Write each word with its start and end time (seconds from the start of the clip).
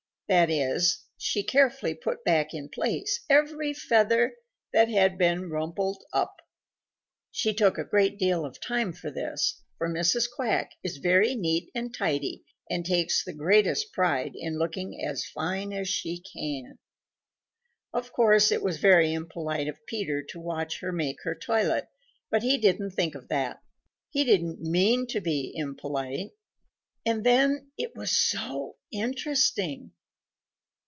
That 0.29 0.49
is, 0.49 1.03
she 1.17 1.43
carefully 1.43 1.93
put 1.93 2.23
back 2.23 2.53
in 2.53 2.69
place 2.69 3.19
every 3.29 3.73
feather 3.73 4.37
that 4.71 4.87
had 4.87 5.17
been 5.17 5.49
rumpled 5.49 6.05
up. 6.13 6.37
She 7.31 7.53
took 7.53 7.77
a 7.77 7.83
great 7.83 8.17
deal 8.17 8.45
of 8.45 8.61
time 8.61 8.93
for 8.93 9.11
this, 9.11 9.61
for 9.77 9.89
Mrs. 9.89 10.29
Quack 10.33 10.71
is 10.85 10.99
very 10.99 11.35
neat 11.35 11.69
and 11.75 11.93
tidy 11.93 12.45
and 12.69 12.85
takes 12.85 13.25
the 13.25 13.33
greatest 13.33 13.91
pride 13.91 14.31
in 14.35 14.57
looking 14.57 15.03
as 15.03 15.25
fine 15.25 15.73
as 15.73 15.89
she 15.89 16.21
can. 16.21 16.79
Of 17.91 18.13
course 18.13 18.53
it 18.53 18.63
was 18.63 18.77
very 18.79 19.11
impolite 19.11 19.67
of 19.67 19.85
Peter 19.85 20.23
to 20.29 20.39
watch 20.39 20.79
her 20.79 20.93
make 20.93 21.17
her 21.25 21.35
toilet, 21.35 21.89
but 22.29 22.41
he 22.41 22.57
didn't 22.57 22.91
think 22.91 23.15
of 23.15 23.27
that. 23.27 23.59
He 24.11 24.23
didn't 24.23 24.61
mean 24.61 25.07
to 25.07 25.19
be 25.19 25.51
impolite. 25.53 26.29
And 27.05 27.25
then 27.25 27.69
it 27.77 27.97
was 27.97 28.15
so 28.17 28.77
interesting. 28.93 29.91